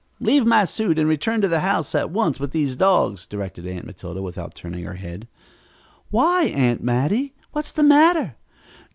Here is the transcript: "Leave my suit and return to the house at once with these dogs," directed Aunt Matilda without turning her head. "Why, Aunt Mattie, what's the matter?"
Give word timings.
"Leave 0.19 0.47
my 0.47 0.63
suit 0.65 0.97
and 0.97 1.07
return 1.07 1.41
to 1.41 1.47
the 1.47 1.59
house 1.59 1.93
at 1.93 2.09
once 2.09 2.39
with 2.39 2.49
these 2.49 2.75
dogs," 2.75 3.27
directed 3.27 3.67
Aunt 3.67 3.85
Matilda 3.85 4.19
without 4.19 4.55
turning 4.55 4.83
her 4.83 4.95
head. 4.95 5.27
"Why, 6.09 6.45
Aunt 6.45 6.81
Mattie, 6.83 7.35
what's 7.51 7.71
the 7.71 7.83
matter?" 7.83 8.35